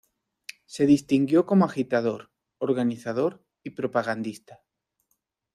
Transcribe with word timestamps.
Se 0.65 0.87
distinguió 0.87 1.45
como 1.45 1.63
agitador, 1.65 2.31
organizador 2.57 3.45
y 3.61 3.69
propagandista. 3.69 4.63